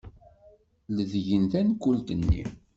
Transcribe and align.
Ledyen 0.95 1.43
tankult-nni. 1.51 2.43